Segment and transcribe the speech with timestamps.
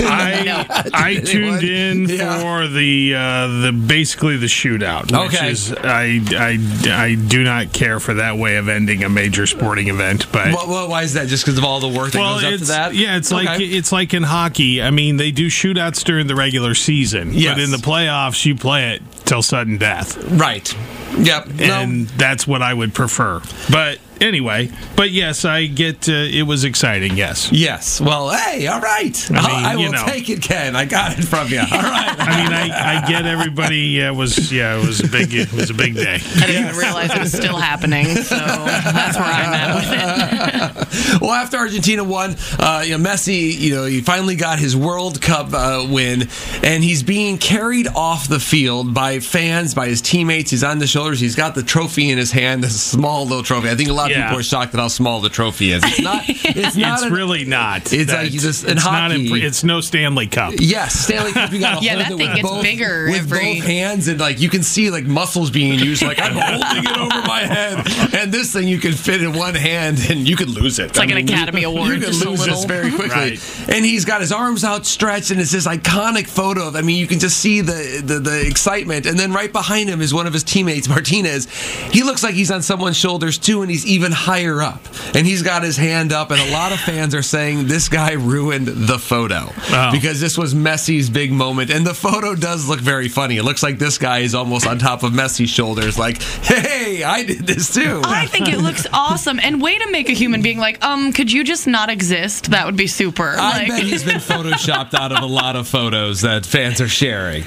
[0.00, 2.38] I I tuned in Yeah.
[2.40, 5.10] for the uh, the basically the shootout.
[5.12, 5.50] Which Okay.
[5.50, 6.58] is I, I
[7.04, 10.48] I do not care for that way of ending a major sporting event, but.
[10.52, 11.28] Well, well, why is that?
[11.28, 12.94] Just because of all the work that well, goes up it's to that?
[12.94, 14.82] yeah, it's like it's like in hockey.
[14.82, 17.54] I mean, they do shootouts during the regular season, Yes.
[17.54, 20.74] but in the playoffs, you play it till sudden death, right.
[21.16, 21.48] Yep.
[21.48, 21.64] No.
[21.80, 23.40] and that's what I would prefer.
[23.70, 27.16] But anyway, but yes, I get uh, it was exciting.
[27.16, 28.00] Yes, Yes.
[28.00, 29.30] Well, hey, all right.
[29.30, 30.04] I mean, I will you know.
[30.06, 30.76] take it, Ken.
[30.76, 31.58] I got it from you.
[31.60, 32.16] All right.
[32.18, 35.70] I mean, I, I get everybody uh, was yeah, it was a big it was
[35.70, 36.18] a big day.
[36.36, 41.20] I didn't even realize it was still happening, so that's where I'm at with it.
[41.20, 45.20] well, after Argentina won, uh, you know, Messi, you know, he finally got his World
[45.20, 46.28] Cup uh, win,
[46.62, 50.50] and he's being carried off the field by fans, by his teammates.
[50.50, 51.20] He's on the shoulders.
[51.20, 53.68] He's got the trophy in his hand, this small little trophy.
[53.70, 54.24] I think a lot of Yeah.
[54.26, 55.82] people are shocked at how small the trophy is.
[55.84, 56.24] It's not.
[56.58, 56.94] It's not.
[56.94, 57.92] It's an- really not.
[57.92, 59.10] It's That's- like just- in it's not.
[59.12, 60.54] hockey- impre- it's no Stanley Cup.
[60.58, 61.52] Yes, Stanley Cup.
[61.52, 64.48] You got Yeah, that thing gets both, bigger with every- both hands, and like you
[64.48, 66.02] can see like muscles being used.
[66.02, 69.54] Like I'm holding it over my head, and this thing you can fit in one
[69.54, 70.86] hand, and you could lose it.
[70.90, 72.56] It's like an Academy Award, You can just a lose little.
[72.56, 73.08] this very quickly.
[73.38, 73.68] Right.
[73.68, 76.76] And he's got his arms outstretched, and it's this iconic photo of.
[76.76, 80.00] I mean, you can just see the, the the excitement, and then right behind him
[80.00, 81.46] is one of his teammates, Martinez.
[81.92, 84.80] He looks like he's on someone's shoulders too, and he's even higher up,
[85.14, 88.12] and he's got his hand up, and a lot of fans are saying this guy
[88.12, 89.90] ruined the photo Oh.
[89.92, 93.36] because this was Messi's big moment, and the photo does look very funny.
[93.36, 97.22] It looks like this guy is almost on top of Messi's shoulders, like, "Hey, I
[97.24, 100.58] did this too." I think it looks awesome, and way to make a human being
[100.58, 102.50] like, um, could you just not exist?
[102.50, 103.34] That would be super.
[103.38, 106.88] I like, bet he's been photoshopped out of a lot of photos that fans are
[106.88, 107.44] sharing.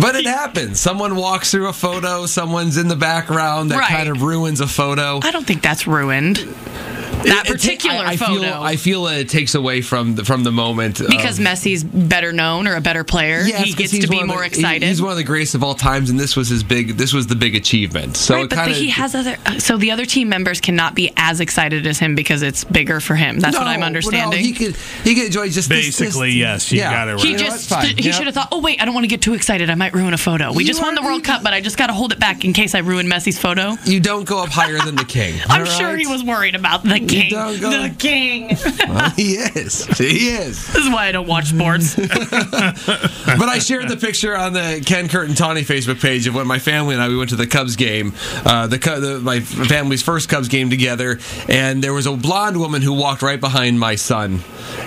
[0.00, 0.80] But it happens.
[0.80, 2.26] Someone walks through a photo,
[2.76, 3.88] in the background that Right.
[3.88, 5.20] kind of ruins a photo.
[5.22, 6.38] I don't think that's ruined.
[7.24, 8.40] That It- it particular I, I photo.
[8.42, 11.00] Feel, I feel that it takes away from the, from the moment.
[11.00, 14.24] of- because Messi's better known or a better player, Yes, he gets to be one
[14.24, 14.86] of the- more he- excited.
[14.88, 16.96] He's one of the greatest of all times, and this was his big.
[16.96, 18.16] This was the big achievement.
[18.16, 19.36] So right, it but kind the, of he has other.
[19.46, 23.00] uh, So the other team members cannot be as excited as him because it's bigger
[23.00, 23.40] for him.
[23.40, 24.40] That's what I'm understanding.
[24.44, 26.90] he could he could enjoy just Basically, this- yes, you yeah.
[26.92, 27.20] got it right.
[27.20, 28.14] He You know, just he Yep.
[28.14, 29.70] should have thought, oh wait, I don't want to get too excited.
[29.70, 30.52] I might ruin a photo.
[30.52, 32.44] We You just won the World Cup, but I just got to hold it back
[32.44, 33.76] in case I ruin Messi's photo.
[33.84, 35.34] You don't go up higher than the king.
[35.48, 37.30] I'm all sure he was worried about the king.
[37.30, 38.56] The king.
[38.88, 39.84] Well, he is.
[39.98, 40.66] He is.
[40.72, 41.94] this is why I don't watch sports.
[43.38, 46.46] But I shared the picture on the Ken Kurt and Tawny Facebook page of when
[46.46, 48.14] my family and I we went to the Cubs game,
[48.44, 52.80] uh, the, the my family's first Cubs game together, and there was a blonde woman
[52.82, 54.40] who walked right behind my son.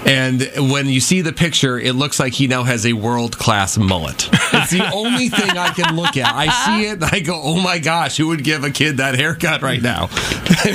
[0.06, 3.78] And when you see the picture, it looks like he now has a world class
[3.78, 4.30] mullet.
[4.53, 6.34] It's the only thing I can look at.
[6.34, 9.16] I see it and I go, "Oh my gosh, who would give a kid that
[9.16, 10.09] haircut right now?"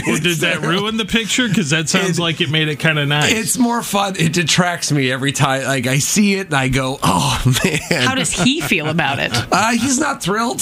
[0.06, 1.35] Well, did that ruin the picture?
[1.36, 3.32] Because that sounds It- like it made it kind of nice.
[3.32, 4.14] It's more fun.
[4.18, 5.64] It detracts me every time.
[5.64, 9.32] Like I see it and I go, "Oh man." How does he feel about it?
[9.56, 10.60] Uh, he's not thrilled.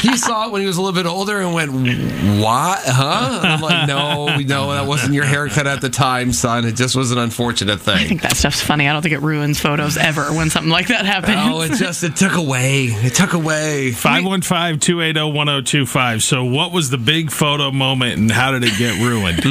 [0.00, 2.80] he saw it when he was a little bit older and went, "What?
[2.84, 6.64] Huh?" And I'm like, "No, no, that wasn't your haircut at the time, son.
[6.64, 7.96] It just was an unfortunate thing.
[7.96, 8.88] I think that stuff's funny.
[8.88, 11.36] I don't think it ruins photos ever when something like that happens.
[11.38, 12.86] Oh, it just it took away.
[12.86, 13.92] It took away.
[13.92, 16.22] 515 280 1025.
[16.22, 19.42] So, what was the big photo moment and how did it get ruined?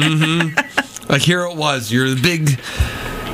[1.08, 1.92] Like here it was.
[1.92, 2.58] Your big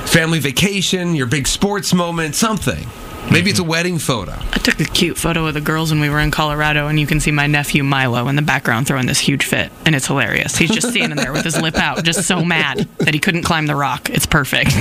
[0.06, 2.88] family vacation, your big sports moment, something.
[3.30, 3.70] Maybe it's a mm-hmm.
[3.70, 4.32] wedding photo.
[4.32, 7.06] I took a cute photo of the girls when we were in Colorado, and you
[7.06, 10.56] can see my nephew Milo in the background throwing this huge fit, and it's hilarious.
[10.56, 13.66] He's just standing there with his lip out, just so mad that he couldn't climb
[13.66, 14.08] the rock.
[14.08, 14.72] It's perfect.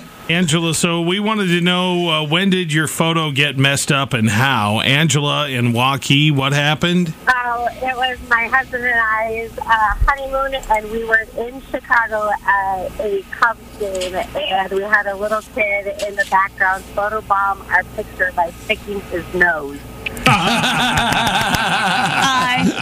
[0.28, 4.28] Angela, so we wanted to know uh, when did your photo get messed up and
[4.28, 4.80] how?
[4.80, 7.14] Angela in Waukee, what happened?
[7.28, 12.88] Uh, it was my husband and I's uh, honeymoon, and we were in Chicago at
[12.98, 18.32] a Cubs game, and we had a little kid in the background photobomb our picture
[18.34, 19.78] by sticking his nose.
[20.26, 20.42] I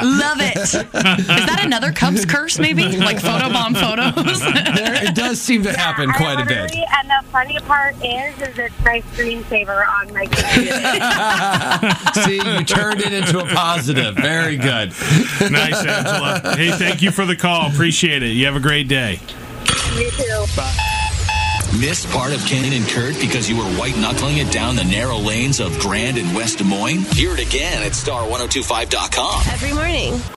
[0.02, 0.43] love it.
[0.72, 2.96] Is that another Cubs curse, maybe?
[2.96, 4.40] Like photobomb photos?
[4.40, 6.74] There, it does seem to happen I quite a bit.
[6.74, 10.80] And the funny part is, is it's my screensaver on my computer.
[12.22, 14.14] See, you turned it into a positive.
[14.14, 14.92] Very good.
[15.50, 16.54] nice, Angela.
[16.56, 17.68] Hey, thank you for the call.
[17.70, 18.30] Appreciate it.
[18.30, 19.20] You have a great day.
[19.96, 20.44] you too.
[21.80, 25.16] Missed part of Ken and Kurt because you were white knuckling it down the narrow
[25.18, 27.02] lanes of Grand and West Des Moines?
[27.12, 29.42] Hear it again at star1025.com.
[29.52, 30.12] Every morning.